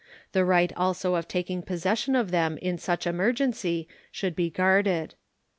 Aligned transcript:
The 0.31 0.43
right 0.43 0.73
also 0.75 1.13
of 1.13 1.27
taking 1.27 1.61
possession 1.61 2.15
of 2.15 2.31
them 2.31 2.57
in 2.57 2.79
such 2.79 3.05
emergency 3.05 3.87
should 4.11 4.35
be 4.35 4.49
guarded. 4.49 5.13